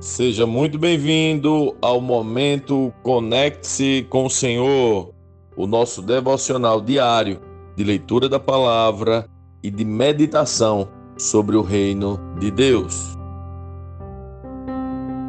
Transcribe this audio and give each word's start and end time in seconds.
Seja 0.00 0.46
muito 0.46 0.78
bem-vindo 0.78 1.76
ao 1.82 2.00
momento 2.00 2.90
Conecte-se 3.02 4.06
com 4.08 4.24
o 4.24 4.30
Senhor, 4.30 5.12
o 5.54 5.66
nosso 5.66 6.00
devocional 6.00 6.80
diário 6.80 7.38
de 7.76 7.84
leitura 7.84 8.26
da 8.26 8.40
palavra 8.40 9.28
e 9.62 9.70
de 9.70 9.84
meditação 9.84 10.88
sobre 11.18 11.54
o 11.54 11.60
reino 11.60 12.18
de 12.38 12.50
Deus. 12.50 13.14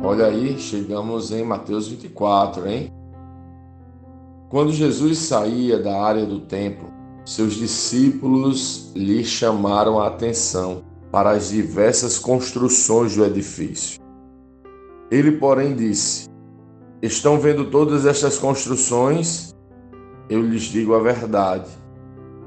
Olha 0.01 0.27
aí, 0.27 0.57
chegamos 0.57 1.33
em 1.33 1.43
Mateus 1.43 1.89
24, 1.89 2.65
hein? 2.69 2.89
Quando 4.47 4.71
Jesus 4.71 5.17
saía 5.17 5.79
da 5.79 6.01
área 6.01 6.25
do 6.25 6.39
templo, 6.39 6.87
seus 7.25 7.55
discípulos 7.55 8.93
lhe 8.95 9.21
chamaram 9.25 9.99
a 9.99 10.07
atenção 10.07 10.81
para 11.11 11.31
as 11.31 11.49
diversas 11.49 12.17
construções 12.17 13.17
do 13.17 13.25
edifício. 13.25 14.00
Ele, 15.11 15.33
porém, 15.33 15.75
disse: 15.75 16.29
Estão 17.01 17.37
vendo 17.37 17.69
todas 17.69 18.05
estas 18.05 18.37
construções? 18.37 19.53
Eu 20.29 20.41
lhes 20.41 20.63
digo 20.63 20.95
a 20.95 20.99
verdade. 20.99 21.69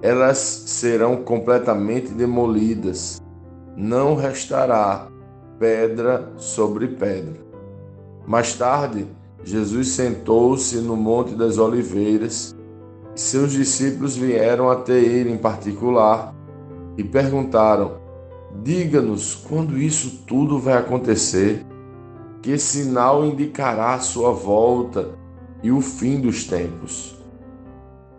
Elas 0.01 0.39
serão 0.39 1.19
completamente 1.19 2.09
demolidas. 2.13 3.21
Não 3.77 4.15
restará 4.15 5.09
pedra 5.59 6.33
sobre 6.39 6.89
pedra. 6.89 7.45
Mais 8.27 8.55
tarde, 8.55 9.07
Jesus 9.45 9.89
sentou-se 9.89 10.77
no 10.79 10.97
Monte 10.97 11.35
das 11.35 11.59
Oliveiras 11.59 12.57
e 13.15 13.21
seus 13.21 13.53
discípulos 13.53 14.17
vieram 14.17 14.71
até 14.71 14.99
ele 14.99 15.31
em 15.31 15.37
particular 15.37 16.35
e 16.97 17.05
perguntaram: 17.05 17.99
Diga-nos 18.63 19.35
quando 19.35 19.77
isso 19.77 20.23
tudo 20.27 20.59
vai 20.59 20.79
acontecer 20.79 21.63
que 22.45 22.59
sinal 22.59 23.25
indicará 23.25 23.95
a 23.95 24.01
sua 24.01 24.31
volta 24.31 25.15
e 25.63 25.73
o 25.73 25.81
fim 25.81 26.21
dos 26.21 26.45
tempos? 26.45 27.17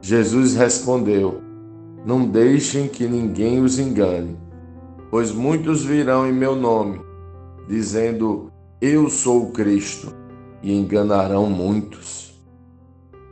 Jesus 0.02 0.56
respondeu: 0.56 1.44
Não 2.04 2.26
deixem 2.26 2.88
que 2.88 3.08
ninguém 3.08 3.62
os 3.62 3.78
engane, 3.78 4.36
pois 5.12 5.32
muitos 5.32 5.86
virão 5.86 6.28
em 6.28 6.34
meu 6.34 6.56
nome, 6.56 7.00
dizendo: 7.67 8.52
Eu 8.82 9.12
sou 9.12 9.44
o 9.44 9.52
Cristo, 9.52 10.12
e 10.64 10.73
enganarão 10.73 11.45
muitos. 11.45 12.34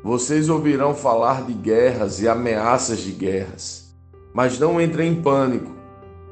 Vocês 0.04 0.48
ouvirão 0.48 0.94
falar 0.94 1.44
de 1.44 1.54
guerras 1.54 2.22
e 2.22 2.28
ameaças 2.28 3.00
de 3.00 3.14
guerras, 3.14 3.96
mas 4.32 4.60
não 4.60 4.80
entrem 4.80 5.14
em 5.14 5.22
pânico. 5.24 5.72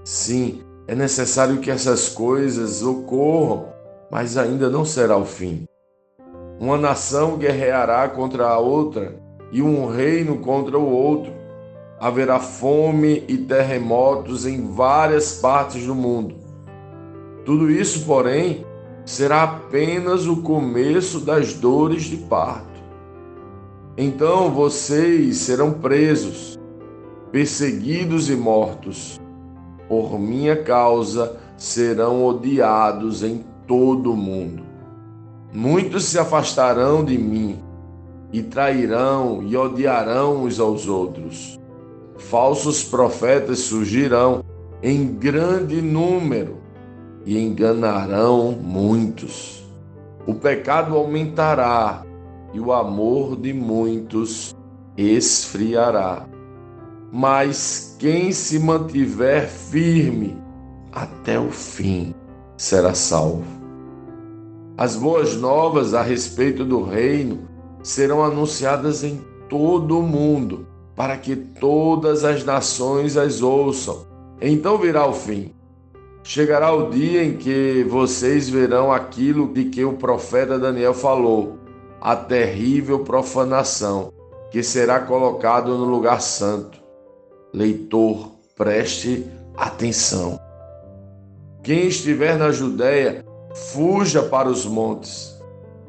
Sim, 0.03 0.61
é 0.87 0.93
necessário 0.93 1.57
que 1.57 1.71
essas 1.71 2.09
coisas 2.09 2.83
ocorram 2.83 3.80
mas 4.11 4.37
ainda 4.37 4.69
não 4.69 4.83
será 4.83 5.15
o 5.17 5.25
fim. 5.25 5.65
Uma 6.59 6.77
nação 6.77 7.37
guerreará 7.37 8.09
contra 8.09 8.45
a 8.45 8.59
outra 8.59 9.15
e 9.51 9.61
um 9.61 9.87
reino 9.87 10.39
contra 10.39 10.77
o 10.77 10.91
outro. 10.91 11.33
Haverá 11.99 12.39
fome 12.39 13.23
e 13.27 13.37
terremotos 13.37 14.45
em 14.45 14.67
várias 14.73 15.39
partes 15.39 15.85
do 15.85 15.95
mundo. 15.95 16.35
Tudo 17.45 17.71
isso, 17.71 18.05
porém, 18.05 18.65
será 19.05 19.43
apenas 19.43 20.27
o 20.27 20.41
começo 20.41 21.21
das 21.21 21.53
dores 21.53 22.03
de 22.03 22.17
parto. 22.17 22.81
Então 23.97 24.51
vocês 24.51 25.37
serão 25.37 25.73
presos, 25.73 26.59
perseguidos 27.31 28.29
e 28.29 28.35
mortos. 28.35 29.19
Por 29.87 30.19
minha 30.19 30.63
causa 30.63 31.37
serão 31.57 32.25
odiados 32.25 33.23
em 33.23 33.43
todo 33.71 34.17
mundo. 34.17 34.63
Muitos 35.53 36.03
se 36.03 36.19
afastarão 36.19 37.05
de 37.05 37.17
mim 37.17 37.57
e 38.33 38.43
trairão 38.43 39.41
e 39.43 39.55
odiarão 39.55 40.43
uns 40.43 40.59
aos 40.59 40.89
outros. 40.89 41.57
Falsos 42.17 42.83
profetas 42.83 43.59
surgirão 43.59 44.43
em 44.83 45.07
grande 45.07 45.81
número 45.81 46.57
e 47.25 47.39
enganarão 47.39 48.51
muitos. 48.51 49.65
O 50.27 50.33
pecado 50.33 50.97
aumentará 50.97 52.03
e 52.53 52.59
o 52.59 52.73
amor 52.73 53.37
de 53.37 53.53
muitos 53.53 54.53
esfriará. 54.97 56.25
Mas 57.09 57.95
quem 57.97 58.33
se 58.33 58.59
mantiver 58.59 59.47
firme 59.47 60.35
até 60.91 61.39
o 61.39 61.49
fim 61.49 62.13
será 62.57 62.93
salvo. 62.93 63.60
As 64.81 64.95
boas 64.95 65.35
novas 65.35 65.93
a 65.93 66.01
respeito 66.01 66.65
do 66.65 66.81
reino 66.81 67.47
serão 67.83 68.23
anunciadas 68.23 69.03
em 69.03 69.21
todo 69.47 69.99
o 69.99 70.01
mundo, 70.01 70.65
para 70.95 71.17
que 71.17 71.35
todas 71.35 72.23
as 72.23 72.43
nações 72.43 73.15
as 73.15 73.43
ouçam. 73.43 74.07
Então 74.41 74.79
virá 74.79 75.05
o 75.05 75.13
fim. 75.13 75.53
Chegará 76.23 76.73
o 76.73 76.89
dia 76.89 77.23
em 77.23 77.37
que 77.37 77.85
vocês 77.87 78.49
verão 78.49 78.91
aquilo 78.91 79.53
de 79.53 79.65
que 79.65 79.85
o 79.85 79.93
profeta 79.93 80.57
Daniel 80.57 80.95
falou, 80.95 81.59
a 82.01 82.15
terrível 82.15 83.01
profanação 83.01 84.11
que 84.49 84.63
será 84.63 84.99
colocado 85.01 85.77
no 85.77 85.85
lugar 85.85 86.23
santo. 86.23 86.81
Leitor, 87.53 88.31
preste 88.57 89.27
atenção. 89.55 90.39
Quem 91.61 91.85
estiver 91.85 92.35
na 92.35 92.51
Judéia, 92.51 93.23
fuja 93.53 94.23
para 94.23 94.49
os 94.49 94.65
montes. 94.65 95.39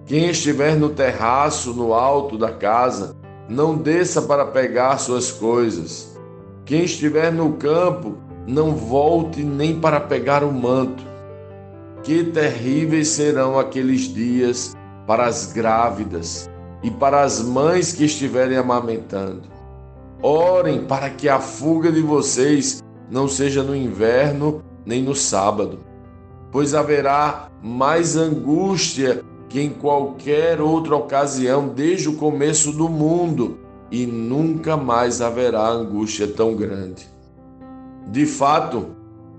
Quem 0.07 0.29
estiver 0.29 0.77
no 0.77 0.91
terraço, 0.91 1.73
no 1.73 1.95
alto 1.95 2.37
da 2.37 2.51
casa, 2.51 3.17
não 3.49 3.77
desça 3.77 4.23
para 4.23 4.47
pegar 4.47 4.99
suas 4.99 5.31
coisas. 5.31 6.19
Quem 6.65 6.85
estiver 6.85 7.33
no 7.33 7.55
campo, 7.55 8.17
não 8.47 8.75
volte 8.75 9.43
nem 9.43 9.79
para 9.79 10.01
pegar 10.01 10.43
o 10.43 10.53
manto. 10.53 11.05
Que 12.03 12.25
terríveis 12.25 13.09
serão 13.09 13.59
aqueles 13.59 14.03
dias 14.03 14.75
para 15.07 15.27
as 15.27 15.53
grávidas 15.53 16.51
e 16.83 16.91
para 16.91 17.23
as 17.23 17.41
mães 17.41 17.93
que 17.93 18.05
estiverem 18.05 18.57
amamentando. 18.57 19.43
Orem 20.21 20.85
para 20.85 21.11
que 21.11 21.29
a 21.29 21.39
fuga 21.39 21.93
de 21.93 22.01
vocês 22.01 22.83
não 23.09 23.29
seja 23.29 23.63
no 23.63 23.75
inverno 23.75 24.63
nem 24.85 25.03
no 25.03 25.15
sábado 25.15 25.92
pois 26.53 26.75
haverá 26.75 27.51
mais 27.63 28.15
angústia 28.15 29.25
que 29.49 29.61
em 29.61 29.71
qualquer 29.71 30.61
outra 30.61 30.95
ocasião 30.95 31.69
desde 31.69 32.09
o 32.09 32.17
começo 32.17 32.73
do 32.73 32.89
mundo, 32.89 33.59
e 33.91 34.07
nunca 34.07 34.77
mais 34.77 35.21
haverá 35.21 35.69
angústia 35.69 36.27
tão 36.27 36.55
grande. 36.55 37.07
De 38.11 38.25
fato, 38.25 38.87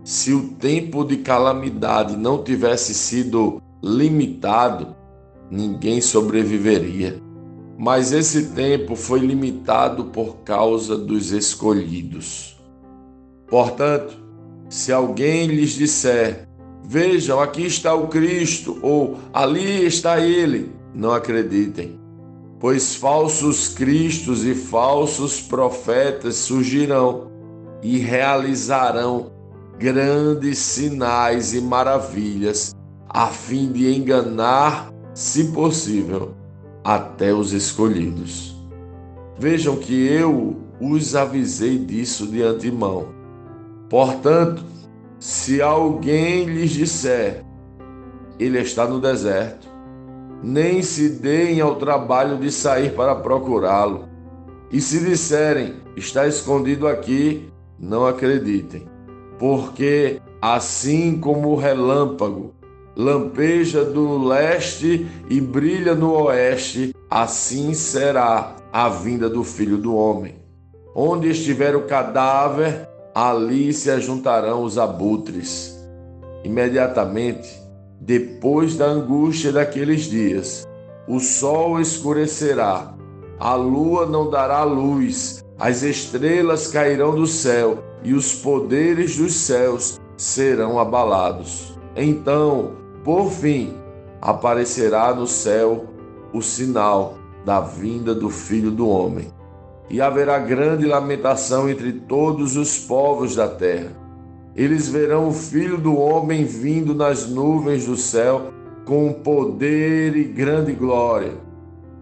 se 0.03 0.34
o 0.34 0.50
tempo 0.50 1.03
de 1.03 1.18
calamidade 1.18 2.16
não 2.16 2.44
tivesse 2.44 2.94
sido 2.94 3.62
limitado, 3.81 4.95
ninguém 5.50 6.01
sobreviveria. 6.01 7.19
Mas 7.78 8.12
esse 8.12 8.50
tempo 8.50 8.95
foi 8.95 9.19
limitado 9.19 10.06
por 10.06 10.38
causa 10.45 10.95
dos 10.95 11.31
escolhidos. 11.31 12.56
Portanto, 13.47 14.16
se 14.69 14.91
alguém 14.91 15.47
lhes 15.47 15.72
disser 15.72 16.47
Vejam, 16.83 17.39
aqui 17.39 17.66
está 17.66 17.95
o 17.95 18.07
Cristo, 18.07 18.77
ou 18.81 19.17
ali 19.33 19.85
está 19.85 20.19
ele. 20.19 20.71
Não 20.94 21.11
acreditem, 21.11 21.99
pois 22.59 22.95
falsos 22.95 23.69
cristos 23.69 24.45
e 24.45 24.53
falsos 24.53 25.41
profetas 25.41 26.35
surgirão 26.35 27.31
e 27.81 27.97
realizarão 27.97 29.31
grandes 29.79 30.59
sinais 30.59 31.53
e 31.53 31.61
maravilhas, 31.61 32.75
a 33.09 33.27
fim 33.27 33.71
de 33.71 33.95
enganar, 33.95 34.94
se 35.13 35.45
possível, 35.45 36.33
até 36.83 37.33
os 37.33 37.53
escolhidos. 37.53 38.56
Vejam 39.39 39.75
que 39.77 40.07
eu 40.07 40.57
os 40.79 41.15
avisei 41.15 41.77
disso 41.77 42.27
de 42.27 42.41
antemão. 42.41 43.07
Portanto, 43.89 44.63
se 45.24 45.62
alguém 45.62 46.44
lhes 46.44 46.72
disser, 46.72 47.46
ele 48.38 48.60
está 48.60 48.86
no 48.86 49.00
deserto, 49.00 49.70
nem 50.44 50.81
se 50.81 51.08
deem 51.08 51.62
ao 51.62 51.78
trabalho 51.78 52.38
de 52.38 52.52
sair 52.52 52.94
para 52.94 53.16
procurá-lo. 53.16 54.10
E 54.70 54.81
se 54.81 55.00
disserem, 55.00 55.75
está 55.96 56.28
escondido 56.28 56.90
aqui, 56.90 57.50
não 57.80 58.06
acreditem, 58.06 58.86
porque 59.40 60.20
assim 60.42 61.18
como 61.18 61.52
o 61.52 61.56
relâmpago 61.56 62.54
lampeja 62.94 63.86
do 63.86 64.25
leste 64.28 65.08
e 65.30 65.40
brilha 65.40 65.96
no 65.96 66.12
oeste, 66.16 66.94
assim 67.10 67.74
será 67.74 68.58
a 68.74 68.90
vinda 68.90 69.30
do 69.30 69.42
filho 69.42 69.78
do 69.78 69.96
homem. 69.96 70.36
Onde 70.94 71.30
estiver 71.30 71.78
o 71.78 71.84
cadáver, 71.84 72.90
ali 73.13 73.74
se 73.74 73.89
ajuntarão 73.89 74.63
os 74.63 74.77
abutres. 74.77 75.77
Imediatamente 76.44 77.63
depois 78.06 78.75
da 78.75 78.86
angústia 78.86 79.50
daqueles 79.50 80.01
dias, 80.01 80.68
o 81.07 81.21
sol 81.21 81.80
escurecerá, 81.80 82.94
a 83.39 83.56
lua 83.56 84.06
não 84.06 84.30
dará 84.30 84.63
luz, 84.63 85.42
as 85.57 85.83
estrelas 85.83 86.68
cairão 86.68 87.15
do 87.15 87.25
céu 87.25 87.81
e 88.04 88.13
os 88.13 88.36
poderes 88.36 89.15
dos 89.15 89.33
céus 89.33 90.01
serão 90.18 90.77
abalados. 90.77 91.77
Então, 91.95 92.74
por 93.06 93.31
fim, 93.31 93.74
aparecerá 94.21 95.13
no 95.13 95.25
céu 95.25 95.86
o 96.33 96.42
sinal 96.42 97.13
da 97.45 97.62
vinda 97.62 98.13
do 98.13 98.30
Filho 98.30 98.71
do 98.71 98.88
Homem. 98.88 99.31
E 99.94 100.01
haverá 100.01 100.40
grande 100.40 100.88
lamentação 100.88 101.69
entre 101.69 101.92
todos 101.92 102.57
os 102.57 102.80
povos 102.80 103.36
da 103.36 103.48
terra. 103.48 103.92
Eles 104.56 104.90
verão 104.90 105.28
o 105.28 105.31
Filho 105.31 105.78
do 105.78 105.95
Homem 105.95 106.45
vindo 106.45 106.95
nas 106.95 107.30
nuvens 107.30 107.86
do 107.86 107.95
céu 107.95 108.51
com 108.86 109.13
poder 109.13 110.18
e 110.18 110.24
grande 110.24 110.74
glória. 110.74 111.34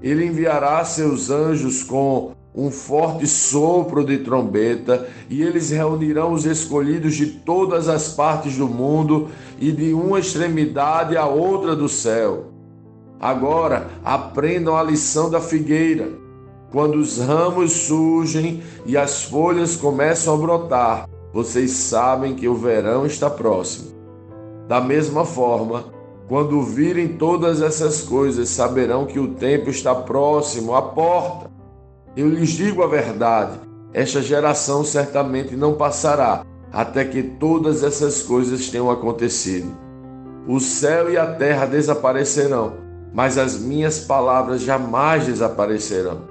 Ele 0.01 0.25
enviará 0.25 0.85
seus 0.85 1.29
anjos 1.29 1.83
com 1.83 2.31
um 2.55 2.71
forte 2.71 3.27
sopro 3.27 4.05
de 4.05 4.19
trombeta, 4.19 5.05
e 5.29 5.41
eles 5.41 5.69
reunirão 5.69 6.31
os 6.31 6.45
escolhidos 6.45 7.13
de 7.15 7.25
todas 7.25 7.89
as 7.89 8.13
partes 8.13 8.55
do 8.55 8.69
mundo 8.69 9.27
e 9.59 9.69
de 9.69 9.93
uma 9.93 10.17
extremidade 10.17 11.17
à 11.17 11.25
outra 11.25 11.75
do 11.75 11.89
céu. 11.89 12.53
Agora 13.19 13.89
aprendam 14.01 14.77
a 14.77 14.81
lição 14.81 15.29
da 15.29 15.41
figueira. 15.41 16.20
Quando 16.71 16.95
os 16.95 17.17
ramos 17.17 17.73
surgem 17.73 18.63
e 18.85 18.95
as 18.95 19.23
folhas 19.23 19.75
começam 19.75 20.33
a 20.33 20.37
brotar, 20.37 21.09
vocês 21.33 21.71
sabem 21.71 22.33
que 22.33 22.47
o 22.47 22.55
verão 22.55 23.05
está 23.05 23.29
próximo. 23.29 23.91
Da 24.69 24.79
mesma 24.79 25.25
forma, 25.25 25.85
quando 26.29 26.61
virem 26.61 27.09
todas 27.17 27.61
essas 27.61 28.01
coisas, 28.01 28.47
saberão 28.47 29.05
que 29.05 29.19
o 29.19 29.33
tempo 29.33 29.69
está 29.69 29.93
próximo 29.93 30.73
à 30.73 30.81
porta. 30.81 31.51
Eu 32.15 32.29
lhes 32.29 32.51
digo 32.51 32.81
a 32.81 32.87
verdade: 32.87 33.59
esta 33.93 34.21
geração 34.21 34.85
certamente 34.85 35.57
não 35.57 35.73
passará 35.73 36.45
até 36.71 37.03
que 37.03 37.21
todas 37.21 37.83
essas 37.83 38.21
coisas 38.21 38.69
tenham 38.69 38.89
acontecido. 38.89 39.69
O 40.47 40.57
céu 40.61 41.11
e 41.11 41.17
a 41.17 41.35
terra 41.35 41.65
desaparecerão, 41.65 42.75
mas 43.13 43.37
as 43.37 43.59
minhas 43.59 43.99
palavras 43.99 44.61
jamais 44.61 45.25
desaparecerão. 45.25 46.30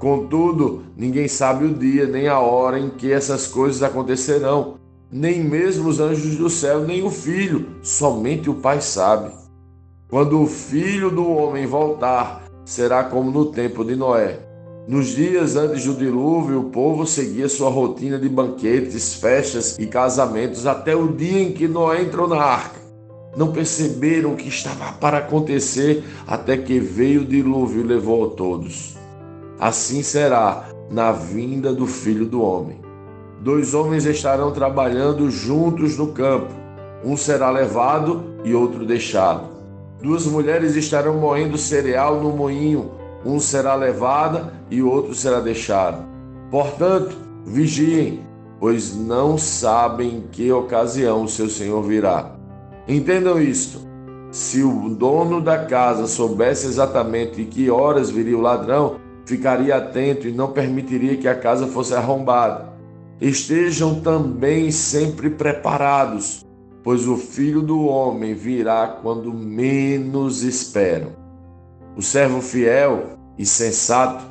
Contudo, 0.00 0.82
ninguém 0.96 1.28
sabe 1.28 1.64
o 1.64 1.72
dia 1.72 2.06
nem 2.06 2.26
a 2.26 2.40
hora 2.40 2.80
em 2.80 2.90
que 2.90 3.12
essas 3.12 3.46
coisas 3.46 3.84
acontecerão, 3.84 4.74
nem 5.12 5.44
mesmo 5.44 5.88
os 5.88 6.00
anjos 6.00 6.34
do 6.34 6.50
céu, 6.50 6.80
nem 6.80 7.04
o 7.04 7.10
filho, 7.10 7.68
somente 7.82 8.50
o 8.50 8.54
Pai 8.54 8.80
sabe. 8.80 9.30
Quando 10.08 10.42
o 10.42 10.46
filho 10.48 11.08
do 11.08 11.30
homem 11.30 11.66
voltar, 11.66 12.42
será 12.64 13.04
como 13.04 13.30
no 13.30 13.52
tempo 13.52 13.84
de 13.84 13.94
Noé 13.94 14.50
nos 14.90 15.14
dias 15.14 15.54
antes 15.54 15.84
do 15.84 15.94
dilúvio, 15.94 16.58
o 16.58 16.70
povo 16.70 17.06
seguia 17.06 17.48
sua 17.48 17.70
rotina 17.70 18.18
de 18.18 18.28
banquetes, 18.28 19.14
festas 19.14 19.78
e 19.78 19.86
casamentos 19.86 20.66
até 20.66 20.96
o 20.96 21.12
dia 21.12 21.40
em 21.40 21.52
que 21.52 21.68
Noé 21.68 22.02
entrou 22.02 22.26
na 22.26 22.42
arca. 22.42 22.80
Não 23.36 23.52
perceberam 23.52 24.32
o 24.32 24.36
que 24.36 24.48
estava 24.48 24.92
para 24.94 25.18
acontecer 25.18 26.02
até 26.26 26.56
que 26.56 26.80
veio 26.80 27.20
o 27.20 27.24
dilúvio 27.24 27.82
e 27.82 27.86
levou 27.86 28.24
a 28.24 28.30
todos. 28.30 28.99
Assim 29.60 30.02
será 30.02 30.64
na 30.90 31.12
vinda 31.12 31.72
do 31.72 31.86
filho 31.86 32.24
do 32.24 32.42
homem. 32.42 32.80
Dois 33.40 33.74
homens 33.74 34.06
estarão 34.06 34.52
trabalhando 34.52 35.30
juntos 35.30 35.98
no 35.98 36.08
campo, 36.08 36.52
um 37.04 37.16
será 37.16 37.50
levado 37.50 38.24
e 38.42 38.54
outro 38.54 38.86
deixado. 38.86 39.48
Duas 40.02 40.26
mulheres 40.26 40.76
estarão 40.76 41.18
moendo 41.18 41.58
cereal 41.58 42.20
no 42.22 42.30
moinho 42.30 42.98
um 43.24 43.38
será 43.38 43.74
levado 43.74 44.50
e 44.70 44.82
outro 44.82 45.14
será 45.14 45.40
deixado. 45.40 46.04
Portanto, 46.50 47.16
vigiem, 47.44 48.20
pois 48.58 48.96
não 48.96 49.36
sabem 49.36 50.16
em 50.16 50.20
que 50.32 50.50
ocasião 50.50 51.24
o 51.24 51.28
seu 51.28 51.48
senhor 51.48 51.82
virá. 51.82 52.32
Entendam 52.88 53.40
isto. 53.40 53.80
Se 54.30 54.62
o 54.62 54.88
dono 54.88 55.40
da 55.40 55.66
casa 55.66 56.06
soubesse 56.06 56.66
exatamente 56.66 57.42
em 57.42 57.46
que 57.46 57.70
horas 57.70 58.10
viria 58.10 58.38
o 58.38 58.40
ladrão, 58.40 58.96
ficaria 59.30 59.76
atento 59.76 60.26
e 60.26 60.32
não 60.32 60.50
permitiria 60.50 61.16
que 61.16 61.28
a 61.28 61.36
casa 61.36 61.68
fosse 61.68 61.94
arrombada. 61.94 62.68
Estejam 63.20 64.00
também 64.00 64.72
sempre 64.72 65.30
preparados, 65.30 66.44
pois 66.82 67.06
o 67.06 67.16
filho 67.16 67.62
do 67.62 67.84
homem 67.84 68.34
virá 68.34 68.98
quando 69.00 69.32
menos 69.32 70.42
esperam. 70.42 71.12
O 71.96 72.02
servo 72.02 72.40
fiel 72.40 73.18
e 73.38 73.46
sensato 73.46 74.24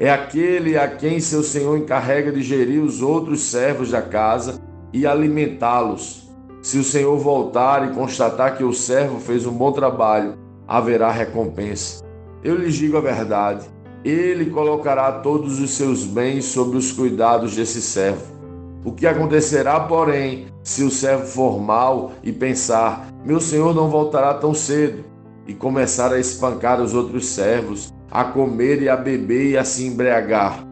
é 0.00 0.10
aquele 0.10 0.76
a 0.76 0.88
quem 0.88 1.20
seu 1.20 1.44
senhor 1.44 1.78
encarrega 1.78 2.32
de 2.32 2.42
gerir 2.42 2.82
os 2.82 3.02
outros 3.02 3.42
servos 3.42 3.90
da 3.92 4.02
casa 4.02 4.60
e 4.92 5.06
alimentá-los. 5.06 6.28
Se 6.60 6.76
o 6.78 6.84
senhor 6.84 7.16
voltar 7.18 7.88
e 7.88 7.94
constatar 7.94 8.56
que 8.56 8.64
o 8.64 8.72
servo 8.72 9.20
fez 9.20 9.46
um 9.46 9.52
bom 9.52 9.70
trabalho, 9.70 10.34
haverá 10.66 11.10
recompensa. 11.10 12.04
Eu 12.42 12.56
lhes 12.56 12.74
digo 12.74 12.96
a 12.96 13.00
verdade: 13.00 13.66
ele 14.04 14.46
colocará 14.50 15.12
todos 15.12 15.60
os 15.60 15.70
seus 15.72 16.04
bens 16.04 16.46
sob 16.46 16.76
os 16.76 16.92
cuidados 16.92 17.56
desse 17.56 17.82
servo. 17.82 18.40
O 18.84 18.92
que 18.92 19.06
acontecerá, 19.06 19.80
porém, 19.80 20.46
se 20.62 20.82
o 20.82 20.90
servo 20.90 21.26
for 21.26 21.60
mau 21.60 22.12
e 22.22 22.32
pensar: 22.32 23.08
meu 23.24 23.40
senhor 23.40 23.74
não 23.74 23.90
voltará 23.90 24.34
tão 24.34 24.54
cedo? 24.54 25.10
e 25.50 25.54
começar 25.54 26.12
a 26.12 26.18
espancar 26.20 26.80
os 26.80 26.94
outros 26.94 27.26
servos, 27.26 27.92
a 28.08 28.22
comer 28.22 28.82
e 28.82 28.88
a 28.88 28.96
beber 28.96 29.50
e 29.50 29.58
a 29.58 29.64
se 29.64 29.84
embriagar. 29.84 30.64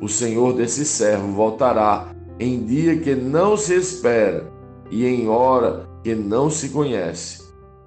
O 0.00 0.08
senhor 0.08 0.54
desse 0.54 0.86
servo 0.86 1.32
voltará 1.32 2.08
em 2.40 2.64
dia 2.64 2.96
que 2.96 3.14
não 3.14 3.54
se 3.54 3.74
espera 3.74 4.50
e 4.90 5.04
em 5.04 5.28
hora 5.28 5.86
que 6.02 6.14
não 6.14 6.48
se 6.48 6.70
conhece. 6.70 7.46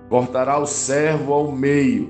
Cortará 0.10 0.60
o 0.60 0.68
servo 0.68 1.34
ao 1.34 1.52
meio 1.52 2.10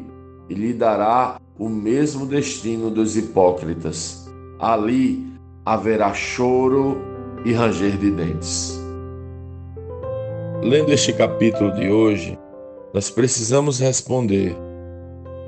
e 0.50 0.56
lhe 0.56 0.74
dará 0.74 1.40
o 1.62 1.69
mesmo 1.69 2.25
destino 2.25 2.90
dos 2.90 3.16
hipócritas. 3.16 4.28
Ali 4.58 5.24
haverá 5.63 6.12
choro 6.12 6.98
e 7.46 7.54
ranger 7.54 8.00
de 8.00 8.10
dentes. 8.10 8.81
Lendo 10.63 10.92
este 10.92 11.13
capítulo 11.13 11.72
de 11.75 11.88
hoje, 11.88 12.36
nós 12.96 13.12
precisamos 13.12 13.80
responder: 13.80 14.58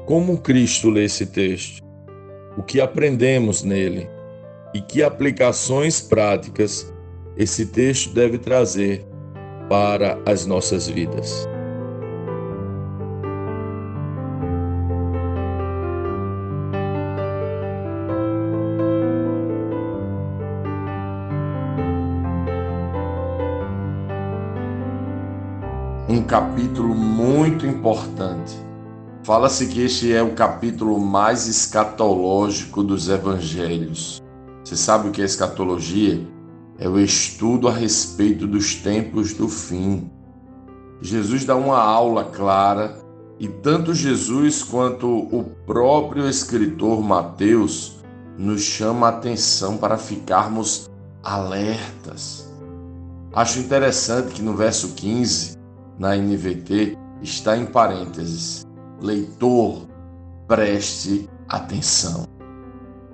como 0.05 0.37
Cristo 0.37 0.91
lê 0.91 1.05
esse 1.05 1.25
texto? 1.25 1.81
O 2.55 2.61
que 2.61 2.79
aprendemos 2.79 3.63
nele? 3.63 4.07
E 4.71 4.81
que 4.81 5.01
aplicações 5.01 5.99
práticas 5.99 6.93
esse 7.35 7.65
texto 7.65 8.13
deve 8.13 8.37
trazer 8.37 9.03
para 9.67 10.19
as 10.27 10.45
nossas 10.45 10.87
vidas? 10.87 11.47
Um 26.07 26.21
capítulo 26.21 26.93
muito 26.93 27.65
importante. 27.65 28.53
Fala-se 29.23 29.67
que 29.67 29.81
este 29.81 30.11
é 30.11 30.21
o 30.21 30.33
capítulo 30.33 30.99
mais 30.99 31.47
escatológico 31.47 32.83
dos 32.83 33.07
evangelhos. 33.07 34.21
Você 34.63 34.75
sabe 34.75 35.07
o 35.07 35.11
que 35.11 35.21
é 35.21 35.25
escatologia? 35.25 36.27
É 36.77 36.89
o 36.89 36.99
estudo 36.99 37.69
a 37.69 37.71
respeito 37.71 38.45
dos 38.45 38.75
tempos 38.75 39.33
do 39.33 39.47
fim. 39.47 40.11
Jesus 41.01 41.45
dá 41.45 41.55
uma 41.55 41.79
aula 41.79 42.25
clara 42.25 42.97
e 43.39 43.47
tanto 43.47 43.93
Jesus 43.93 44.61
quanto 44.61 45.07
o 45.07 45.43
próprio 45.65 46.27
escritor 46.27 47.01
Mateus 47.01 47.99
nos 48.37 48.61
chama 48.61 49.07
a 49.07 49.09
atenção 49.09 49.77
para 49.77 49.97
ficarmos 49.97 50.89
alertas. 51.23 52.51
Acho 53.33 53.59
interessante 53.59 54.33
que 54.33 54.41
no 54.41 54.53
verso 54.53 54.89
15 54.95 55.62
na 56.03 56.17
NVT 56.17 56.97
está 57.21 57.55
em 57.55 57.65
parênteses. 57.65 58.67
Leitor, 59.01 59.87
preste 60.45 61.29
atenção. 61.47 62.25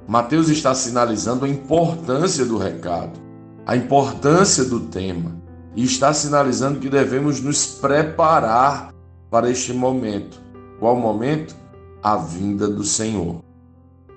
Mateus 0.08 0.50
está 0.50 0.74
sinalizando 0.74 1.46
a 1.46 1.48
importância 1.48 2.43
do 2.43 2.58
recado, 2.58 3.19
a 3.63 3.75
importância 3.75 4.65
do 4.65 4.79
tema, 4.79 5.39
e 5.75 5.84
está 5.84 6.12
sinalizando 6.12 6.79
que 6.79 6.89
devemos 6.89 7.39
nos 7.39 7.67
preparar 7.67 8.91
para 9.29 9.51
este 9.51 9.72
momento. 9.72 10.41
Qual 10.79 10.96
momento? 10.96 11.55
A 12.01 12.15
vinda 12.15 12.67
do 12.67 12.84
Senhor. 12.84 13.43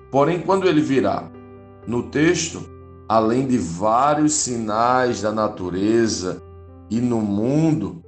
Porém, 0.09 0.39
quando 0.39 0.67
ele 0.67 0.81
virá? 0.81 1.29
No 1.85 2.01
texto, 2.09 2.67
além 3.07 3.45
de 3.45 3.59
vários 3.59 4.33
sinais 4.33 5.21
da 5.21 5.31
natureza 5.31 6.41
e 6.89 6.99
no 6.99 7.21
mundo, 7.21 8.01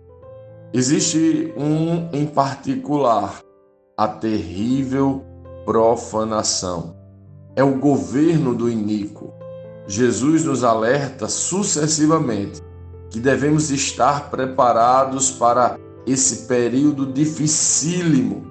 Existe 0.78 1.54
um 1.56 2.10
em 2.12 2.26
particular, 2.26 3.40
a 3.96 4.10
terrível 4.10 5.24
profanação. 5.64 6.98
É 7.56 7.64
o 7.64 7.78
governo 7.78 8.54
do 8.54 8.70
iníquo. 8.70 9.32
Jesus 9.88 10.44
nos 10.44 10.66
alerta 10.66 11.30
sucessivamente 11.30 12.62
que 13.10 13.22
devemos 13.22 13.72
estar 13.72 14.30
preparados 14.30 15.32
para 15.32 15.80
esse 16.06 16.46
período 16.46 17.06
dificílimo. 17.06 18.46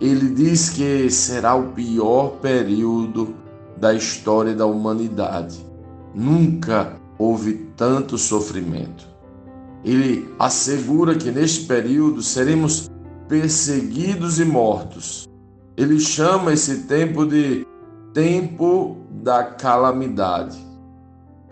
Ele 0.00 0.30
diz 0.30 0.70
que 0.70 1.10
será 1.10 1.54
o 1.54 1.72
pior 1.72 2.38
período 2.40 3.34
da 3.76 3.92
história 3.92 4.54
da 4.54 4.64
humanidade. 4.64 5.62
Nunca 6.14 6.96
houve 7.18 7.68
tanto 7.76 8.16
sofrimento. 8.16 9.15
Ele 9.84 10.28
assegura 10.38 11.14
que 11.14 11.30
neste 11.30 11.66
período 11.66 12.22
seremos 12.22 12.90
perseguidos 13.28 14.38
e 14.38 14.44
mortos. 14.44 15.28
Ele 15.76 16.00
chama 16.00 16.52
esse 16.52 16.84
tempo 16.84 17.24
de 17.26 17.66
tempo 18.12 18.96
da 19.10 19.44
calamidade. 19.44 20.58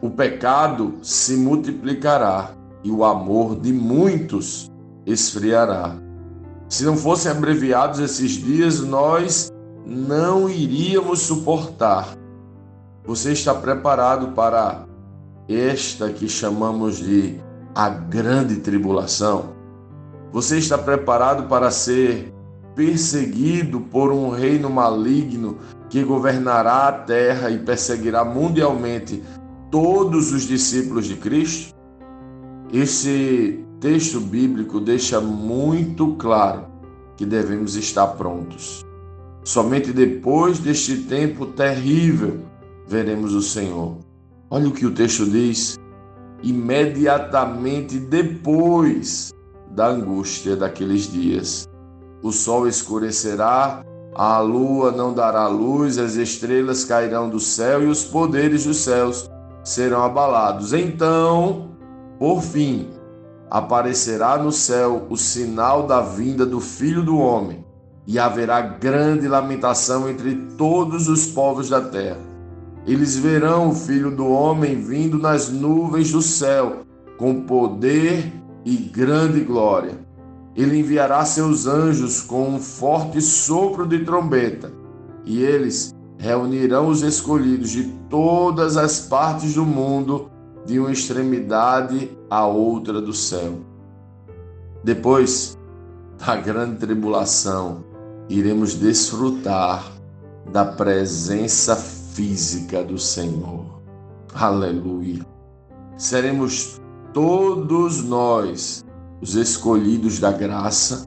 O 0.00 0.11
pecado 0.11 0.95
se 1.02 1.37
multiplicará 1.37 2.52
e 2.83 2.90
o 2.90 3.04
amor 3.04 3.59
de 3.61 3.73
muitos 3.73 4.71
esfriará. 5.07 5.97
Se 6.69 6.85
não 6.85 6.97
fossem 6.97 7.31
abreviados 7.31 8.00
esses 8.00 8.33
dias, 8.33 8.81
nós 8.81 9.52
não 9.87 10.49
iríamos 10.49 11.21
suportar. 11.21 12.16
Você 13.07 13.33
está 13.33 13.54
preparado 13.54 14.28
para 14.33 14.87
esta 15.49 16.11
que 16.11 16.28
chamamos 16.28 16.99
de 16.99 17.38
a 17.75 17.88
grande 17.88 18.57
tribulação? 18.57 19.54
Você 20.33 20.59
está 20.59 20.78
preparado 20.78 21.49
para 21.49 21.71
ser 21.71 22.33
perseguido 22.75 23.81
por 23.81 24.12
um 24.12 24.31
reino 24.31 24.69
maligno 24.69 25.59
que 25.88 26.02
governará 26.02 26.88
a 26.88 26.93
terra 26.93 27.50
e 27.50 27.59
perseguirá 27.59 28.25
mundialmente 28.25 29.23
todos 29.71 30.33
os 30.33 30.43
discípulos 30.43 31.07
de 31.07 31.16
Cristo? 31.16 31.75
Esse 32.73 33.64
texto 33.81 34.21
bíblico 34.21 34.81
deixa 34.81 35.21
muito 35.21 36.14
claro 36.14 36.66
que 37.16 37.25
devemos 37.25 37.76
estar 37.76 38.09
prontos. 38.09 38.85
Somente 39.45 39.93
depois 39.93 40.59
deste 40.59 40.97
tempo 41.02 41.47
terrível 41.47 42.40
veremos 42.88 43.35
o 43.35 43.43
Senhor. 43.43 43.99
Olha 44.50 44.69
o 44.69 44.73
que 44.73 44.87
o 44.87 44.90
texto 44.90 45.26
diz: 45.26 45.76
imediatamente 46.45 47.99
depois 47.99 49.33
da 49.71 49.89
angústia 49.89 50.55
daqueles 50.55 51.11
dias. 51.11 51.67
O 52.23 52.31
sol 52.31 52.69
escurecerá, 52.69 53.83
a 54.15 54.39
lua 54.39 54.93
não 54.93 55.13
dará 55.13 55.49
luz, 55.49 55.99
as 55.99 56.15
estrelas 56.17 56.85
cairão 56.85 57.29
do 57.29 57.41
céu 57.41 57.83
e 57.83 57.87
os 57.87 58.05
poderes 58.05 58.65
dos 58.65 58.77
céus 58.77 59.29
serão 59.65 60.05
abalados. 60.05 60.73
Então, 60.73 61.71
por 62.19 62.43
fim, 62.43 62.91
aparecerá 63.51 64.37
no 64.37 64.53
céu 64.53 65.07
o 65.09 65.17
sinal 65.17 65.87
da 65.87 66.01
vinda 66.01 66.45
do 66.45 66.61
Filho 66.61 67.03
do 67.03 67.19
Homem, 67.19 67.65
e 68.07 68.19
haverá 68.19 68.61
grande 68.61 69.27
lamentação 69.27 70.11
entre 70.11 70.35
todos 70.59 71.09
os 71.09 71.27
povos 71.27 71.71
da 71.71 71.81
terra. 71.81 72.34
Eles 72.87 73.17
verão 73.17 73.71
o 73.71 73.75
Filho 73.75 74.14
do 74.14 74.26
Homem 74.26 74.81
vindo 74.81 75.19
nas 75.19 75.49
nuvens 75.49 76.12
do 76.12 76.21
céu, 76.21 76.83
com 77.17 77.43
poder 77.43 78.31
e 78.64 78.76
grande 78.76 79.41
glória. 79.41 79.99
Ele 80.55 80.79
enviará 80.79 81.25
seus 81.25 81.67
anjos 81.67 82.21
com 82.21 82.50
um 82.50 82.59
forte 82.59 83.21
sopro 83.23 83.87
de 83.87 84.05
trombeta, 84.05 84.73
e 85.25 85.43
eles 85.43 85.95
reunirão 86.19 86.88
os 86.88 87.03
escolhidos 87.03 87.71
de 87.71 87.85
todas 88.11 88.76
as 88.76 89.00
partes 89.00 89.55
do 89.55 89.64
mundo, 89.64 90.31
de 90.67 90.79
uma 90.79 90.93
extremidade 90.93 92.11
à 92.31 92.47
outra 92.47 93.00
do 93.00 93.12
céu. 93.12 93.59
Depois 94.83 95.59
da 96.19 96.37
grande 96.37 96.76
tribulação, 96.76 97.85
iremos 98.29 98.75
desfrutar 98.75 99.91
da 100.53 100.64
presença 100.64 101.75
física 102.14 102.83
do 102.85 102.97
Senhor. 102.97 103.83
Aleluia. 104.33 105.26
Seremos 105.97 106.80
todos 107.12 108.04
nós, 108.04 108.85
os 109.21 109.35
escolhidos 109.35 110.21
da 110.21 110.30
graça, 110.30 111.06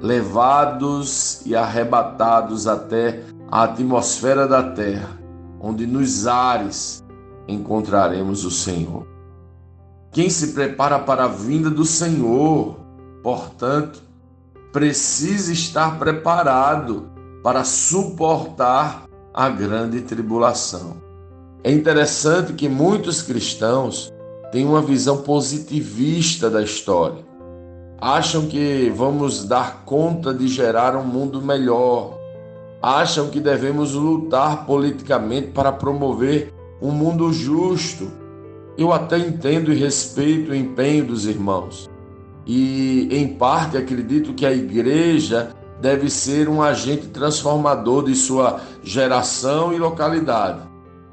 levados 0.00 1.44
e 1.44 1.54
arrebatados 1.54 2.66
até 2.66 3.22
a 3.50 3.64
atmosfera 3.64 4.48
da 4.48 4.62
terra, 4.62 5.18
onde 5.60 5.86
nos 5.86 6.26
ares 6.26 7.04
encontraremos 7.46 8.44
o 8.44 8.50
Senhor. 8.50 9.06
Quem 10.10 10.30
se 10.30 10.48
prepara 10.54 10.98
para 10.98 11.24
a 11.24 11.28
vinda 11.28 11.68
do 11.68 11.84
Senhor, 11.84 12.76
portanto, 13.22 14.02
precisa 14.72 15.52
estar 15.52 15.98
preparado 15.98 17.10
para 17.42 17.64
suportar 17.64 19.07
a 19.38 19.48
grande 19.48 20.00
tribulação. 20.00 20.96
É 21.62 21.70
interessante 21.70 22.54
que 22.54 22.68
muitos 22.68 23.22
cristãos 23.22 24.12
têm 24.50 24.66
uma 24.66 24.82
visão 24.82 25.18
positivista 25.18 26.50
da 26.50 26.60
história. 26.60 27.24
Acham 28.00 28.48
que 28.48 28.92
vamos 28.96 29.44
dar 29.44 29.84
conta 29.84 30.34
de 30.34 30.48
gerar 30.48 30.96
um 30.96 31.04
mundo 31.04 31.40
melhor. 31.40 32.18
Acham 32.82 33.28
que 33.28 33.38
devemos 33.38 33.94
lutar 33.94 34.66
politicamente 34.66 35.52
para 35.52 35.70
promover 35.70 36.52
um 36.82 36.90
mundo 36.90 37.32
justo. 37.32 38.10
Eu 38.76 38.92
até 38.92 39.20
entendo 39.20 39.72
e 39.72 39.76
respeito 39.76 40.50
o 40.50 40.54
empenho 40.54 41.04
dos 41.04 41.26
irmãos. 41.26 41.88
E, 42.44 43.08
em 43.12 43.28
parte, 43.28 43.76
acredito 43.76 44.34
que 44.34 44.44
a 44.44 44.50
igreja 44.50 45.54
deve 45.80 46.10
ser 46.10 46.48
um 46.48 46.62
agente 46.62 47.08
transformador 47.08 48.04
de 48.04 48.14
sua 48.14 48.60
geração 48.82 49.72
e 49.72 49.78
localidade, 49.78 50.60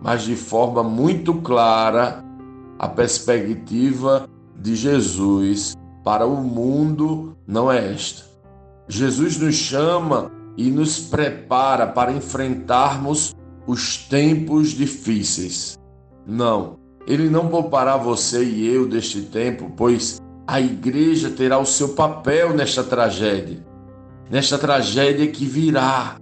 mas 0.02 0.24
de 0.24 0.36
forma 0.36 0.84
muito 0.84 1.36
clara, 1.36 2.24
a 2.78 2.88
perspectiva 2.88 4.28
de 4.56 4.76
Jesus 4.76 5.76
para 6.04 6.26
o 6.26 6.36
mundo 6.38 7.36
não 7.48 7.72
é 7.72 7.94
esta. 7.94 8.24
Jesus 8.88 9.38
nos 9.38 9.56
chama 9.56 10.32
e 10.58 10.70
nos 10.70 11.00
prepara 11.00 11.88
para 11.88 12.12
enfrentarmos 12.12 13.36
os 13.66 13.98
tempos 13.98 14.70
difíceis. 14.70 15.78
Não, 16.26 16.78
ele 17.08 17.30
não 17.30 17.48
poupará 17.48 17.98
você 17.98 18.44
e 18.44 18.68
eu 18.68 18.88
deste 18.88 19.22
tempo, 19.22 19.72
pois 19.76 20.22
a 20.48 20.62
igreja 20.62 21.32
terá 21.32 21.58
o 21.58 21.66
seu 21.66 21.90
papel 21.90 22.54
nesta 22.54 22.84
tragédia. 22.84 23.65
Nesta 24.30 24.58
tragédia 24.58 25.28
que 25.28 25.46
virá, 25.46 26.18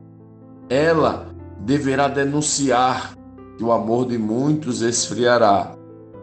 ela 0.70 1.28
deverá 1.60 2.08
denunciar 2.08 3.14
que 3.58 3.64
o 3.64 3.72
amor 3.72 4.08
de 4.08 4.18
muitos 4.18 4.82
esfriará, 4.82 5.76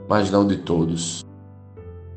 mas 0.09 0.31
não 0.31 0.47
de 0.47 0.59
todos. 0.59 1.25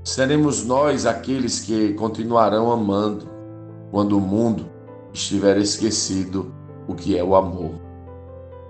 Seremos 0.04 0.66
nós 0.66 1.06
aqueles 1.06 1.62
que 1.62 1.94
continuarão 1.94 2.72
amando 2.72 3.26
quando 3.90 4.18
o 4.18 4.22
mundo 4.22 4.66
estiver 5.14 5.58
esquecido 5.58 6.54
o 6.88 6.94
que 6.94 7.18
é 7.18 7.24
o 7.24 7.36
amor. 7.36 7.72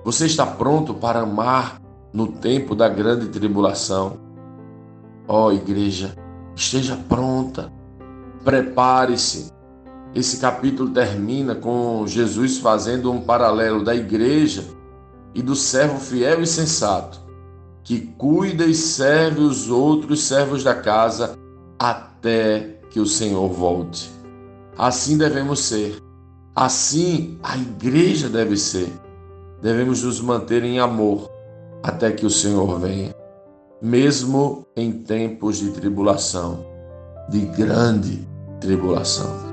Você 0.04 0.28
está 0.28 0.46
pronto 0.46 0.94
para 0.94 1.22
amar 1.22 1.82
no 2.14 2.28
tempo 2.28 2.76
da 2.76 2.88
grande 2.88 3.30
tribulação? 3.30 4.20
Ó 5.28 5.48
oh, 5.48 5.52
igreja, 5.52 6.14
esteja 6.56 6.96
pronta. 7.10 7.72
Prepare-se. 8.44 9.52
Esse 10.16 10.38
capítulo 10.38 10.92
termina 10.92 11.56
com 11.56 12.06
Jesus 12.06 12.60
fazendo 12.60 13.12
um 13.12 13.22
paralelo 13.22 13.84
da 13.84 13.96
igreja 13.96 14.64
e 15.34 15.42
do 15.42 15.56
servo 15.56 16.00
fiel 16.00 16.42
e 16.42 16.46
sensato, 16.46 17.20
que 17.84 18.00
cuida 18.00 18.64
e 18.64 18.76
serve 18.76 19.42
os 19.42 19.72
outros 19.72 20.24
servos 20.24 20.64
da 20.64 20.76
casa 20.76 21.36
até 21.80 22.80
que 22.92 23.00
o 23.00 23.08
Senhor 23.08 23.50
volte. 23.50 24.12
Assim 24.78 25.18
devemos 25.18 25.62
ser. 25.62 25.98
Assim 26.56 27.40
a 27.42 27.58
igreja 27.58 28.30
deve 28.30 28.56
ser. 28.56 28.94
Devemos 29.64 30.04
nos 30.04 30.22
manter 30.22 30.64
em 30.64 30.80
amor 30.80 31.28
até 31.82 32.12
que 32.12 32.26
o 32.26 32.30
Senhor 32.30 32.80
venha, 32.80 33.16
mesmo 33.82 34.68
em 34.76 34.92
tempos 34.92 35.58
de 35.58 35.72
tribulação, 35.72 36.64
de 37.30 37.40
grande 37.40 38.28
tribulação. 38.62 39.53